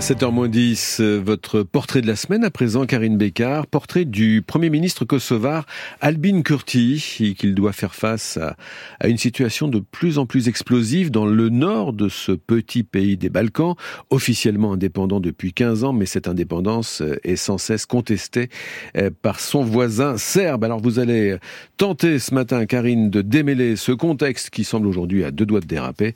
7h10, 0.00 1.02
euh, 1.02 1.18
votre 1.18 1.64
portrait 1.64 2.00
de 2.00 2.06
la 2.06 2.14
semaine 2.14 2.44
à 2.44 2.50
présent, 2.50 2.86
Karine 2.86 3.18
Bécard, 3.18 3.66
portrait 3.66 4.04
du 4.04 4.42
Premier 4.46 4.70
ministre 4.70 5.04
kosovar 5.04 5.66
Albin 6.00 6.42
Kurti, 6.42 7.34
qu'il 7.36 7.54
doit 7.56 7.72
faire 7.72 7.96
face 7.96 8.36
à, 8.36 8.56
une 9.08 9.18
situation 9.18 9.66
de 9.66 9.80
plus 9.80 10.18
en 10.18 10.24
plus 10.24 10.46
explosive 10.46 11.10
dans 11.10 11.26
le 11.26 11.48
nord 11.48 11.92
de 11.92 12.08
ce 12.08 12.30
petit 12.30 12.84
pays 12.84 13.16
des 13.16 13.28
Balkans, 13.28 13.74
officiellement 14.10 14.74
indépendant 14.74 15.18
depuis 15.18 15.52
15 15.52 15.82
ans, 15.82 15.92
mais 15.92 16.06
cette 16.06 16.28
indépendance 16.28 17.02
euh, 17.02 17.16
est 17.24 17.36
sans 17.36 17.58
cesse 17.58 17.84
contestée 17.84 18.50
euh, 18.96 19.10
par 19.22 19.40
son 19.40 19.64
voisin 19.64 20.16
serbe. 20.16 20.62
Alors 20.62 20.80
vous 20.80 21.00
allez 21.00 21.36
tenter 21.76 22.20
ce 22.20 22.32
matin, 22.34 22.66
Karine, 22.66 23.10
de 23.10 23.20
démêler 23.20 23.74
ce 23.74 23.90
contexte 23.90 24.50
qui 24.50 24.62
semble 24.62 24.86
aujourd'hui 24.86 25.24
à 25.24 25.32
deux 25.32 25.44
doigts 25.44 25.60
de 25.60 25.66
déraper, 25.66 26.14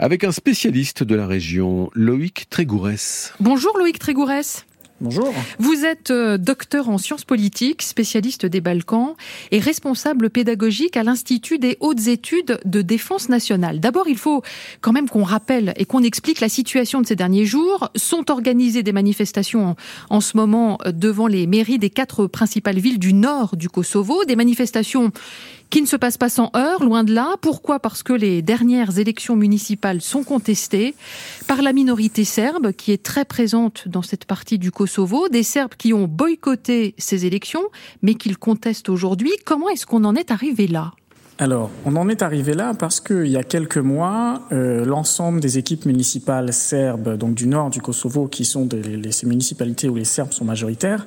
avec 0.00 0.24
un 0.24 0.32
spécialiste 0.32 1.04
de 1.04 1.14
la 1.14 1.28
région, 1.28 1.90
Loïc 1.94 2.48
Trégourès. 2.50 3.19
Bonjour 3.40 3.76
Loïc 3.78 3.98
Trégourès. 3.98 4.64
Bonjour. 5.02 5.32
Vous 5.58 5.86
êtes 5.86 6.10
euh, 6.10 6.36
docteur 6.36 6.90
en 6.90 6.98
sciences 6.98 7.24
politiques, 7.24 7.80
spécialiste 7.80 8.44
des 8.44 8.60
Balkans 8.60 9.14
et 9.50 9.58
responsable 9.58 10.28
pédagogique 10.28 10.94
à 10.98 11.02
l'Institut 11.02 11.58
des 11.58 11.78
hautes 11.80 12.06
études 12.06 12.60
de 12.66 12.82
défense 12.82 13.30
nationale. 13.30 13.80
D'abord, 13.80 14.08
il 14.08 14.18
faut 14.18 14.42
quand 14.82 14.92
même 14.92 15.08
qu'on 15.08 15.22
rappelle 15.22 15.72
et 15.76 15.86
qu'on 15.86 16.02
explique 16.02 16.40
la 16.40 16.50
situation 16.50 17.00
de 17.00 17.06
ces 17.06 17.16
derniers 17.16 17.46
jours. 17.46 17.88
Sont 17.96 18.30
organisées 18.30 18.82
des 18.82 18.92
manifestations 18.92 19.68
en, 19.68 19.76
en 20.10 20.20
ce 20.20 20.36
moment 20.36 20.76
euh, 20.84 20.92
devant 20.92 21.28
les 21.28 21.46
mairies 21.46 21.78
des 21.78 21.90
quatre 21.90 22.26
principales 22.26 22.78
villes 22.78 22.98
du 22.98 23.14
nord 23.14 23.56
du 23.56 23.70
Kosovo, 23.70 24.26
des 24.26 24.36
manifestations 24.36 25.12
qui 25.70 25.80
ne 25.80 25.86
se 25.86 25.96
passe 25.96 26.18
pas 26.18 26.28
sans 26.28 26.50
heurts, 26.56 26.84
loin 26.84 27.04
de 27.04 27.14
là. 27.14 27.36
Pourquoi? 27.40 27.78
Parce 27.78 28.02
que 28.02 28.12
les 28.12 28.42
dernières 28.42 28.98
élections 28.98 29.36
municipales 29.36 30.00
sont 30.00 30.24
contestées 30.24 30.94
par 31.46 31.62
la 31.62 31.72
minorité 31.72 32.24
serbe 32.24 32.72
qui 32.72 32.92
est 32.92 33.02
très 33.02 33.24
présente 33.24 33.86
dans 33.86 34.02
cette 34.02 34.24
partie 34.24 34.58
du 34.58 34.72
Kosovo, 34.72 35.28
des 35.28 35.42
Serbes 35.42 35.74
qui 35.78 35.92
ont 35.92 36.06
boycotté 36.06 36.94
ces 36.98 37.24
élections, 37.24 37.62
mais 38.02 38.14
qu'ils 38.14 38.36
contestent 38.36 38.88
aujourd'hui. 38.88 39.32
Comment 39.44 39.68
est-ce 39.68 39.86
qu'on 39.86 40.04
en 40.04 40.16
est 40.16 40.30
arrivé 40.30 40.66
là? 40.66 40.92
Alors, 41.38 41.70
on 41.86 41.96
en 41.96 42.10
est 42.10 42.20
arrivé 42.20 42.52
là 42.52 42.74
parce 42.78 43.00
qu'il 43.00 43.28
y 43.28 43.38
a 43.38 43.42
quelques 43.42 43.78
mois, 43.78 44.42
euh, 44.52 44.84
l'ensemble 44.84 45.40
des 45.40 45.56
équipes 45.56 45.86
municipales 45.86 46.52
serbes, 46.52 47.16
donc 47.16 47.34
du 47.34 47.46
nord 47.46 47.70
du 47.70 47.80
Kosovo, 47.80 48.26
qui 48.26 48.44
sont 48.44 48.66
des, 48.66 48.82
les, 48.82 49.10
ces 49.10 49.26
municipalités 49.26 49.88
où 49.88 49.94
les 49.94 50.04
Serbes 50.04 50.32
sont 50.32 50.44
majoritaires, 50.44 51.06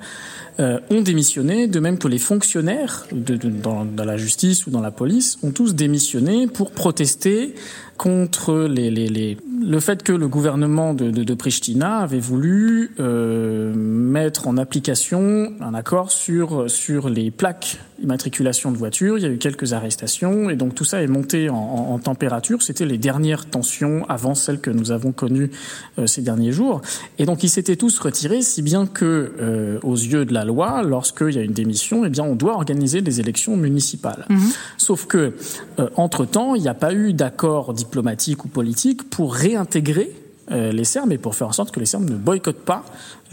euh, 0.60 0.80
ont 0.90 1.02
démissionné, 1.02 1.68
de 1.68 1.80
même 1.80 1.98
que 1.98 2.08
les 2.08 2.18
fonctionnaires 2.18 3.08
dans, 3.12 3.86
la 3.96 4.18
justice 4.18 4.68
ou 4.68 4.72
dans 4.72 4.82
la 4.82 4.92
police 4.92 5.38
ont 5.44 5.52
tous 5.52 5.76
démissionné 5.76 6.48
pour 6.48 6.72
protester 6.72 7.56
contre 7.98 8.68
les, 8.68 9.38
le 9.62 9.80
fait 9.80 10.04
que 10.04 10.14
le 10.14 10.28
gouvernement 10.28 10.94
de, 10.94 11.12
de, 11.12 11.24
de 11.24 11.34
Pristina 11.34 11.98
avait 11.98 12.20
voulu 12.20 12.92
euh, 13.00 13.74
mettre 13.76 14.48
en 14.48 14.58
application 14.58 15.54
un 15.62 15.74
accord 15.74 16.12
sur, 16.12 16.70
sur 16.70 17.10
les 17.10 17.32
plaques 17.32 17.80
immatriculation 18.04 18.72
de 18.72 18.78
voitures. 18.78 19.18
Il 19.18 19.24
y 19.24 19.26
a 19.26 19.30
eu 19.30 19.38
quelques 19.38 19.74
arrestations 19.74 20.50
et 20.50 20.56
donc 20.56 20.76
tout 20.76 20.84
ça 20.84 21.02
est 21.02 21.08
monté 21.08 21.50
en, 21.50 21.56
en, 21.56 21.94
en 21.94 22.00
température. 22.00 22.62
C'était 22.62 22.86
les 22.86 22.98
dernières 22.98 23.46
tensions 23.46 24.06
avant 24.10 24.36
celles 24.36 24.60
que 24.60 24.70
nous 24.70 24.92
avons 24.92 25.12
connues 25.12 25.50
euh, 25.98 26.06
ces 26.06 26.22
derniers 26.22 26.52
jours. 26.52 26.82
Et 27.18 27.26
donc 27.26 27.44
ils 27.44 27.50
s'étaient 27.50 27.76
tous 27.76 27.98
retirés, 28.00 28.42
si 28.42 28.62
bien 28.62 28.86
que, 28.86 29.34
euh, 29.40 29.80
aux 29.84 29.96
yeux 29.96 30.26
de 30.26 30.34
la 30.34 30.46
loi, 30.46 30.84
lorsqu'il 30.84 31.32
y 31.32 31.40
a 31.40 31.42
une 31.42 31.54
démission, 31.54 32.06
eh 32.06 32.10
bien 32.10 32.24
on 32.24 32.36
doit 32.36 32.54
organiser 32.54 33.02
des 33.02 33.20
élections 33.20 33.56
municipales. 33.56 34.26
Mmh. 34.30 34.38
Sauf 34.78 35.06
que, 35.06 35.34
euh, 35.80 35.90
entre 35.96 36.26
temps, 36.26 36.56
il 36.56 36.62
n'y 36.62 36.68
a 36.68 36.74
pas 36.74 36.94
eu 36.94 37.14
d'accord 37.14 37.74
diplomatique 37.74 38.46
ou 38.46 38.48
politique 38.50 39.10
pour 39.10 39.34
réintégrer 39.44 40.12
euh, 40.52 40.72
les 40.72 40.84
Serbes 40.84 41.12
et 41.12 41.18
pour 41.18 41.36
faire 41.36 41.48
en 41.48 41.54
sorte 41.54 41.72
que 41.72 41.80
les 41.80 41.86
Serbes 41.86 42.10
ne 42.10 42.16
boycottent 42.16 42.66
pas, 42.66 42.84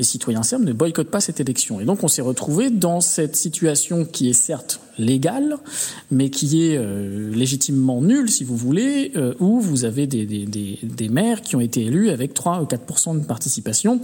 les 0.00 0.04
citoyens 0.04 0.42
serbes 0.42 0.64
ne 0.64 0.72
boycottent 0.72 1.10
pas 1.10 1.20
cette 1.20 1.40
élection. 1.40 1.80
Et 1.80 1.84
donc 1.84 2.02
on 2.02 2.08
s'est 2.08 2.22
retrouvé 2.22 2.70
dans 2.70 3.00
cette 3.00 3.36
situation 3.36 4.04
qui 4.04 4.28
est 4.28 4.34
certes 4.34 4.80
légale, 4.98 5.56
mais 6.10 6.30
qui 6.30 6.62
est 6.62 6.76
euh, 6.76 7.34
légitimement 7.34 8.00
nulle, 8.02 8.30
si 8.30 8.44
vous 8.44 8.56
voulez, 8.56 9.12
euh, 9.16 9.34
où 9.40 9.60
vous 9.60 9.84
avez 9.84 10.06
des, 10.06 10.26
des, 10.26 10.44
des, 10.44 10.78
des, 10.82 11.08
maires 11.08 11.40
qui 11.40 11.56
ont 11.56 11.60
été 11.60 11.82
élus 11.82 12.10
avec 12.10 12.34
3 12.34 12.62
ou 12.62 12.66
4 12.66 13.14
de 13.20 13.24
participation, 13.24 14.00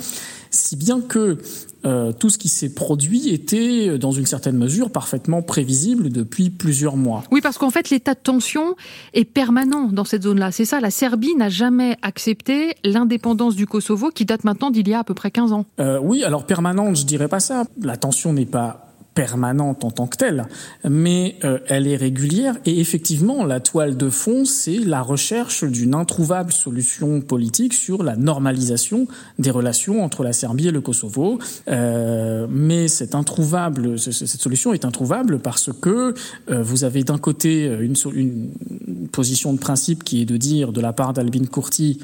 si 0.50 0.76
bien 0.76 1.00
que 1.00 1.38
euh, 1.86 2.10
tout 2.10 2.30
ce 2.30 2.38
qui 2.38 2.48
s'est 2.48 2.74
produit 2.74 3.28
était, 3.28 3.90
euh, 3.90 3.98
dans 3.98 4.10
une 4.10 4.26
certaine 4.26 4.56
mesure, 4.56 4.90
parfaitement 4.90 5.40
prévisible 5.42 6.10
depuis 6.10 6.50
plusieurs 6.50 6.96
mois. 6.96 7.22
Oui, 7.30 7.40
parce 7.40 7.58
qu'en 7.58 7.70
fait, 7.70 7.90
l'état 7.90 8.14
de 8.14 8.18
tension 8.20 8.74
est 9.14 9.24
permanent 9.24 9.88
dans 9.92 10.04
cette 10.04 10.24
zone-là. 10.24 10.50
C'est 10.50 10.64
ça, 10.64 10.80
la 10.80 10.90
Serbie 10.90 11.36
n'a 11.36 11.48
jamais 11.48 11.96
accepté 12.02 12.74
l'indépendance 12.82 13.54
du 13.54 13.66
Kosovo, 13.66 14.10
qui 14.10 14.24
date 14.24 14.42
maintenant 14.42 14.70
d'il 14.70 14.88
y 14.88 14.94
a 14.94 15.00
à 15.00 15.04
peu 15.04 15.14
près 15.14 15.30
15 15.30 15.52
ans. 15.52 15.66
Euh, 15.86 15.98
oui, 16.02 16.24
alors 16.24 16.44
permanente, 16.44 16.96
je 16.96 17.04
dirais 17.04 17.28
pas 17.28 17.40
ça. 17.40 17.64
La 17.80 17.96
tension 17.96 18.32
n'est 18.32 18.46
pas 18.46 18.82
permanente 19.14 19.82
en 19.82 19.90
tant 19.90 20.06
que 20.06 20.18
telle, 20.18 20.44
mais 20.84 21.36
euh, 21.42 21.58
elle 21.68 21.86
est 21.86 21.96
régulière 21.96 22.54
et 22.66 22.80
effectivement 22.80 23.46
la 23.46 23.60
toile 23.60 23.96
de 23.96 24.10
fond 24.10 24.44
c'est 24.44 24.76
la 24.76 25.00
recherche 25.00 25.64
d'une 25.64 25.94
introuvable 25.94 26.52
solution 26.52 27.22
politique 27.22 27.72
sur 27.72 28.02
la 28.02 28.14
normalisation 28.14 29.08
des 29.38 29.50
relations 29.50 30.04
entre 30.04 30.22
la 30.22 30.34
Serbie 30.34 30.68
et 30.68 30.70
le 30.70 30.82
Kosovo. 30.82 31.38
Euh, 31.68 32.46
mais 32.50 32.88
cette 32.88 33.14
solution 33.14 34.74
est 34.74 34.84
introuvable 34.84 35.38
parce 35.38 35.70
que 35.72 36.12
vous 36.46 36.84
avez 36.84 37.02
d'un 37.02 37.16
côté 37.16 37.64
une, 37.64 37.94
une 38.12 38.50
position 39.10 39.54
de 39.54 39.58
principe 39.58 40.04
qui 40.04 40.20
est 40.20 40.26
de 40.26 40.36
dire 40.36 40.72
de 40.72 40.82
la 40.82 40.92
part 40.92 41.14
d'Albin 41.14 41.46
Kurti 41.46 42.00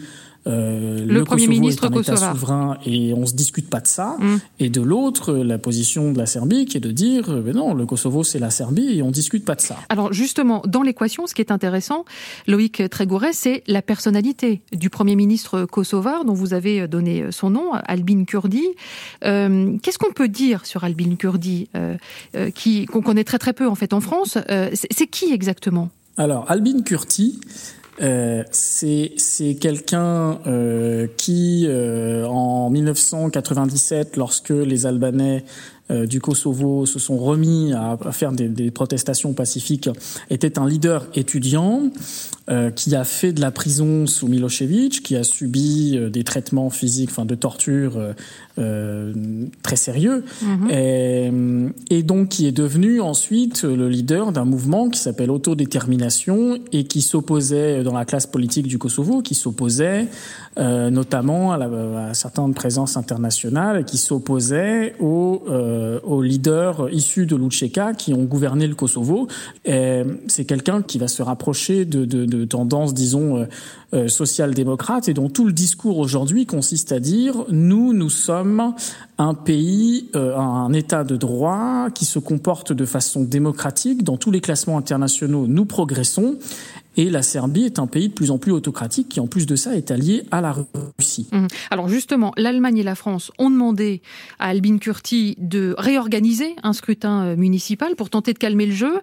euh, 0.47 1.05
le, 1.07 1.15
le, 1.15 1.25
Premier 1.25 1.47
Kosovo 1.47 1.61
ministre 1.61 1.85
est 1.85 1.87
un 1.87 1.91
Kosovar. 1.91 2.23
État 2.23 2.33
souverain 2.33 2.79
et 2.85 3.15
on 3.15 3.27
se 3.27 3.35
discute 3.35 3.69
pas 3.71 3.81
de 3.81 3.87
ça. 3.87 4.17
Mm. 4.19 4.37
Et 4.61 4.71
de 4.71 4.81
l'autre, 4.81 5.35
la 5.35 5.59
position 5.59 6.13
de 6.13 6.19
la 6.19 6.27
Serbie 6.27 6.65
qui 6.67 6.77
est 6.77 6.81
de 6.81 6.91
dire, 6.91 7.31
ben 7.43 7.55
non, 7.55 7.75
le 7.75 7.87
Kosovo 7.87 8.25
c'est 8.25 8.39
la 8.39 8.51
Serbie 8.51 8.99
et 8.99 9.03
on 9.03 9.11
discute 9.11 9.45
pas 9.45 9.55
de 9.55 9.61
ça. 9.61 9.77
Alors 9.89 10.13
justement, 10.13 10.63
dans 10.67 10.83
l'équation, 10.83 11.27
ce 11.27 11.35
qui 11.35 11.43
est 11.43 11.53
intéressant, 11.53 12.05
Loïc 12.47 12.83
Trégoré, 12.91 13.33
c'est 13.33 13.63
la 13.67 13.83
personnalité 13.83 14.63
du 14.73 14.91
Premier 14.91 15.17
ministre 15.17 15.65
kosovar 15.65 16.25
dont 16.25 16.35
vous 16.35 16.55
avez 16.55 16.89
donné 16.89 17.27
son 17.31 17.51
nom, 17.51 17.73
Albin 17.73 18.25
Kurdi. 18.25 18.65
Euh, 19.25 19.77
Qu'est-ce 19.83 19.99
qu'on 19.99 20.13
peut 20.13 20.29
dire 20.29 20.67
sur 20.67 20.85
Albin 20.85 21.17
Kurdi, 21.17 21.69
euh, 21.77 21.97
euh, 22.37 22.51
qui 22.51 22.87
qu'on 22.87 23.03
connaît 23.03 23.25
très 23.25 23.39
très 23.39 23.53
peu 23.53 23.67
en 23.69 23.75
fait 23.75 23.93
en 23.93 24.01
France? 24.01 24.39
Euh, 24.51 24.71
C'est 24.73 25.07
qui 25.07 25.33
exactement? 25.33 25.91
Alors 26.17 26.51
Albin 26.51 26.83
Kurti. 26.83 27.41
Euh, 28.01 28.43
c'est 28.51 29.55
quelqu'un 29.61 30.41
euh, 30.47 31.07
qui, 31.17 31.67
euh, 31.69 32.27
en 32.27 32.71
1997, 32.71 34.17
lorsque 34.17 34.51
les 34.51 34.87
Albanais 34.87 35.45
du 35.91 36.21
Kosovo 36.21 36.87
se 36.87 36.99
sont 36.99 37.19
remis 37.19 37.73
à, 37.75 37.99
à 38.03 38.13
faire 38.13 38.33
des, 38.33 38.49
des, 38.49 38.71
protestations 38.71 39.35
pacifiques, 39.35 39.91
était 40.31 40.59
un 40.59 40.67
leader 40.67 41.07
étudiant 41.15 41.91
euh, 42.51 42.73
qui 42.73 42.97
a 42.97 43.05
fait 43.05 43.33
de 43.33 43.41
la 43.41 43.53
prison 43.53 44.09
sous 44.09 44.27
Milosevic, 44.27 45.03
qui 45.05 45.15
a 45.15 45.23
subi 45.23 45.97
euh, 45.97 46.11
des 46.11 46.25
traitements 46.25 46.71
physiques, 46.71 47.11
enfin 47.11 47.25
de 47.25 47.37
torture 47.37 47.93
euh, 48.59 49.13
très 49.63 49.77
sérieux, 49.77 50.25
mm 50.43 50.47
-hmm. 50.47 50.73
et, 51.91 51.97
et, 51.97 52.03
donc 52.03 52.31
qui 52.31 52.49
est 52.49 52.57
devenu 52.65 53.01
ensuite 53.01 53.63
le 53.63 53.89
leader 53.89 54.33
d'un 54.33 54.45
mouvement 54.45 54.91
qui 54.91 54.99
s'appelle 54.99 55.31
Autodétermination 55.31 56.59
et 56.73 56.83
qui 56.85 57.01
s'opposait 57.01 57.85
dans 57.85 57.97
la 58.01 58.05
classe 58.05 58.27
politique 58.27 58.67
du 58.67 58.77
Kosovo, 58.77 59.23
qui 59.23 59.37
s'opposait 59.37 60.09
euh, 60.59 60.91
notamment 60.91 61.45
à, 61.55 61.57
la, 61.57 61.69
à 62.11 62.15
certaines 62.25 62.53
présences 62.63 62.99
internationales, 63.03 63.79
qui 63.87 63.97
s'opposait 63.97 64.95
aux, 65.01 65.43
euh, 65.49 65.72
aux 66.03 66.23
leaders 66.23 66.89
issus 66.93 67.27
de 67.27 67.37
l'Utcheka 67.37 67.95
qui 67.95 68.15
ont 68.15 68.25
gouverné 68.25 68.67
le 68.67 68.75
Kosovo. 68.75 69.29
C'est 69.65 70.45
quelqu'un 70.45 70.83
qui 70.83 70.99
va 70.99 71.09
se 71.09 71.23
rapprocher 71.23 71.85
de, 71.85 72.45
tendances, 72.45 72.95
disons, 72.95 73.39
euh, 73.39 73.45
euh, 73.95 74.09
social-démocrate 74.09 75.09
et 75.09 75.15
dont 75.15 75.29
tout 75.29 75.45
le 75.45 75.53
discours 75.53 75.99
aujourd'hui 75.99 76.47
consiste 76.47 76.93
à 76.93 77.01
dire 77.01 77.45
nous, 77.51 77.93
nous 77.93 78.09
sommes 78.09 78.75
un 79.19 79.35
pays, 79.35 80.09
euh, 80.17 80.37
un 80.37 80.73
État 80.73 81.05
de 81.05 81.17
droit 81.17 81.89
qui 81.95 82.05
se 82.05 82.19
comporte 82.19 82.73
de 82.73 82.85
façon 82.85 83.23
démocratique. 83.23 84.03
Dans 84.03 84.17
tous 84.17 84.31
les 84.31 84.41
classements 84.41 84.79
internationaux, 84.79 85.47
nous 85.47 85.65
progressons. 85.65 86.37
Et 86.97 87.11
la 87.11 87.23
Serbie 87.23 87.65
est 87.65 87.79
un 87.79 87.87
pays 87.87 88.09
de 88.09 88.15
plus 88.15 88.31
en 88.31 88.39
plus 88.39 88.53
autocratique 88.53 89.09
qui, 89.09 89.21
en 89.21 89.27
plus 89.27 89.47
de 89.47 89.57
ça, 89.57 89.77
est 89.77 89.91
allié 89.91 90.25
à 90.31 90.41
la 90.41 90.55
Russie. 90.99 91.29
Mmh. 91.33 91.47
Alors 91.71 91.89
justement, 91.89 92.33
l'Allemagne 92.37 92.79
et 92.79 92.83
la 92.83 92.95
France 92.95 93.31
ont 93.39 93.51
demandé 93.51 94.03
à 94.39 94.49
Albin 94.49 94.79
Kurti 94.79 95.37
de 95.39 95.75
réorganiser 95.79 96.55
un 96.63 96.73
scrutin 96.73 97.35
municipal 97.37 97.97
pour 97.97 98.11
tenter 98.11 98.33
de 98.33 98.39
calmer 98.39 98.67
le 98.67 98.75
jeu. 98.75 99.01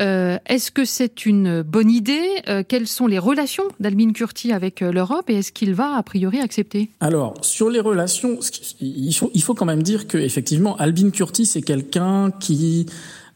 Euh, 0.00 0.38
Est-ce 0.46 0.70
que 0.70 0.84
c'est 0.84 1.26
une 1.26 1.62
bonne 1.62 1.90
idée? 1.90 2.26
Euh, 2.48 2.62
Quelles 2.66 2.88
sont 2.88 3.06
les 3.06 3.18
relations 3.18 3.64
d'Albin 3.80 4.12
Kurti 4.12 4.52
avec 4.52 4.80
l'Europe? 4.80 5.30
Et 5.30 5.34
est-ce 5.34 5.52
qu'il 5.52 5.74
va 5.74 5.96
a 5.96 6.02
priori 6.02 6.40
accepter? 6.40 6.90
Alors 7.00 7.34
sur 7.42 7.70
les 7.70 7.80
relations, 7.80 8.38
il 8.80 9.12
faut, 9.14 9.30
il 9.34 9.42
faut 9.42 9.54
quand 9.54 9.64
même 9.64 9.82
dire 9.82 10.06
que 10.06 10.18
effectivement 10.18 10.76
Albin 10.76 11.10
Kurti 11.10 11.46
c'est 11.46 11.62
quelqu'un 11.62 12.30
qui 12.30 12.86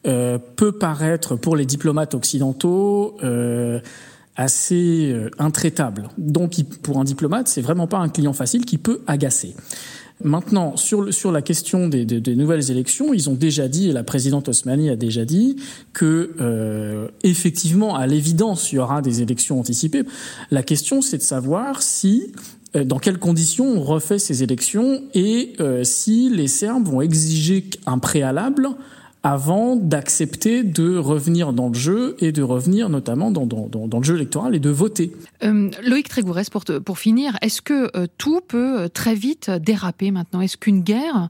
peut 0.03 0.73
paraître 0.73 1.37
pour 1.37 1.57
les 1.57 1.67
diplomates 1.67 2.15
occidentaux 2.15 3.17
assez 4.37 5.15
intraitable. 5.39 6.09
Donc 6.19 6.55
pour 6.83 6.99
un 6.99 7.05
diplomate, 7.05 7.49
c'est 7.49 7.61
vraiment 7.61 7.87
pas 7.87 7.99
un 7.99 8.09
client 8.09 8.33
facile 8.33 8.65
qui 8.65 8.79
peut 8.79 9.03
agacer. 9.07 9.55
Maintenant, 10.25 10.77
sur, 10.77 11.13
sur 11.13 11.33
la 11.33 11.43
question 11.43 11.89
des, 11.89 12.05
des, 12.05 12.37
nouvelles 12.37 12.71
élections, 12.71 13.13
ils 13.13 13.29
ont 13.29 13.35
déjà 13.35 13.67
dit, 13.67 13.89
et 13.89 13.93
la 13.93 14.05
présidente 14.05 14.49
Osmani 14.49 14.89
a 14.89 14.97
déjà 14.97 15.25
dit, 15.25 15.57
que 15.93 16.33
euh, 16.41 17.09
effectivement, 17.25 17.97
à 17.97 18.07
l'évidence, 18.07 18.73
il 18.73 18.77
y 18.77 18.79
aura 18.79 19.03
des 19.03 19.23
élections 19.23 19.59
anticipées. 19.59 20.05
La 20.51 20.63
question, 20.63 21.03
c'est 21.03 21.19
de 21.19 21.23
savoir 21.23 21.83
si 21.83 22.33
euh, 22.77 22.85
dans 22.85 22.99
quelles 22.99 23.19
conditions 23.19 23.67
on 23.67 23.83
refait 23.83 24.21
ces 24.21 24.45
élections 24.45 25.03
et 25.15 25.55
euh, 25.61 25.83
si 25.83 26.31
les 26.31 26.49
Serbes 26.49 26.87
vont 26.87 27.01
exiger 27.01 27.65
un 27.87 27.99
préalable 27.99 28.69
avant 29.23 29.77
d'accepter 29.77 30.65
de 30.65 30.97
revenir 30.97 31.53
dans 31.53 31.69
le 31.69 31.75
jeu 31.75 32.17
et 32.19 32.33
de 32.33 32.43
revenir 32.43 32.89
notamment 32.89 33.31
dans, 33.31 33.47
dans, 33.47 33.69
dans 33.69 33.99
le 33.99 34.05
jeu 34.05 34.17
électoral 34.17 34.55
et 34.55 34.59
de 34.59 34.71
voter. 34.71 35.13
Euh, 35.45 35.71
Loïc 35.87 36.09
Trégourès, 36.09 36.51
pour, 36.51 36.65
pour 36.85 36.99
finir, 36.99 37.37
est-ce 37.43 37.63
que 37.63 37.97
euh, 37.97 38.07
tout 38.19 38.41
peut 38.41 38.81
euh, 38.81 38.89
très 38.89 39.15
vite 39.15 39.51
déraper 39.51 40.11
maintenant? 40.11 40.41
Est-ce 40.41 40.57
qu'une 40.57 40.81
guerre 40.81 41.29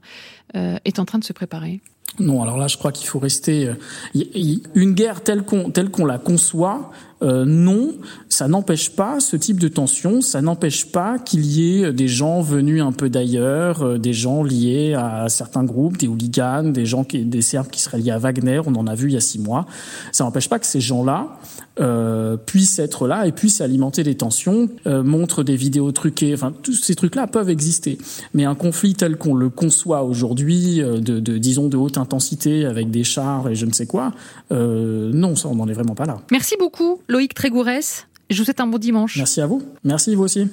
euh, 0.55 0.77
est 0.85 0.99
en 0.99 1.05
train 1.05 1.19
de 1.19 1.23
se 1.23 1.33
préparer? 1.33 1.81
Non, 2.19 2.43
alors 2.43 2.57
là, 2.57 2.67
je 2.67 2.77
crois 2.77 2.91
qu'il 2.91 3.07
faut 3.07 3.17
rester. 3.17 3.71
Une 4.13 4.93
guerre 4.93 5.23
telle 5.23 5.41
qu'on 5.41 5.71
telle 5.71 5.89
qu'on 5.89 6.05
la 6.05 6.19
conçoit, 6.19 6.91
euh, 7.23 7.43
non, 7.43 7.95
ça 8.33 8.47
n'empêche 8.47 8.89
pas 8.89 9.19
ce 9.19 9.35
type 9.35 9.59
de 9.59 9.67
tension, 9.67 10.21
ça 10.21 10.41
n'empêche 10.41 10.91
pas 10.91 11.19
qu'il 11.19 11.45
y 11.45 11.83
ait 11.83 11.93
des 11.93 12.07
gens 12.07 12.41
venus 12.41 12.81
un 12.81 12.91
peu 12.91 13.07
d'ailleurs, 13.07 13.83
euh, 13.83 13.97
des 13.99 14.13
gens 14.13 14.43
liés 14.43 14.95
à 14.95 15.29
certains 15.29 15.63
groupes, 15.63 15.97
des 15.97 16.07
hooligans, 16.07 16.63
des 16.63 16.87
gens 16.87 17.03
qui, 17.03 17.25
des 17.25 17.43
Serbes 17.43 17.67
qui 17.67 17.79
seraient 17.79 17.99
liés 17.99 18.09
à 18.09 18.17
Wagner, 18.17 18.59
on 18.65 18.73
en 18.73 18.87
a 18.87 18.95
vu 18.95 19.09
il 19.09 19.13
y 19.13 19.17
a 19.17 19.21
six 19.21 19.37
mois. 19.37 19.67
Ça 20.11 20.23
n'empêche 20.23 20.49
pas 20.49 20.57
que 20.57 20.65
ces 20.65 20.81
gens-là 20.81 21.37
euh, 21.79 22.35
puissent 22.35 22.79
être 22.79 23.07
là 23.07 23.27
et 23.27 23.31
puissent 23.31 23.61
alimenter 23.61 24.01
des 24.03 24.15
tensions, 24.15 24.67
euh, 24.87 25.03
montrent 25.03 25.43
des 25.43 25.55
vidéos 25.55 25.91
truquées, 25.91 26.33
enfin 26.33 26.51
tous 26.63 26.73
ces 26.73 26.95
trucs-là 26.95 27.27
peuvent 27.27 27.51
exister. 27.51 27.99
Mais 28.33 28.45
un 28.45 28.55
conflit 28.55 28.95
tel 28.95 29.17
qu'on 29.17 29.35
le 29.35 29.49
conçoit 29.49 30.01
aujourd'hui, 30.01 30.79
de, 30.79 31.19
de, 31.19 31.37
disons 31.37 31.67
de 31.67 31.77
haute 31.77 31.99
intensité 31.99 32.65
avec 32.65 32.89
des 32.89 33.03
chars 33.03 33.47
et 33.47 33.53
je 33.53 33.67
ne 33.67 33.73
sais 33.73 33.85
quoi, 33.85 34.11
non, 34.49 35.35
ça 35.35 35.49
on 35.49 35.55
n'en 35.55 35.67
est 35.67 35.73
vraiment 35.73 35.95
pas 35.95 36.05
là. 36.05 36.17
Merci 36.31 36.55
beaucoup. 36.57 36.99
Loïc 37.07 37.35
Trégourès. 37.35 38.07
Je 38.29 38.37
vous 38.37 38.45
souhaite 38.45 38.59
un 38.59 38.67
bon 38.67 38.77
dimanche. 38.77 39.17
Merci 39.17 39.41
à 39.41 39.47
vous. 39.47 39.61
Merci 39.83 40.15
vous 40.15 40.23
aussi. 40.23 40.47